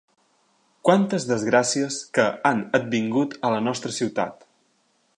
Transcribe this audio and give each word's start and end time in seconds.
Quantes 0.89 1.27
desgràcies 1.33 1.99
que 2.19 2.27
han 2.51 2.65
advingut 2.81 3.39
a 3.49 3.53
la 3.59 3.61
nostra 3.71 3.97
ciutat! 4.01 4.47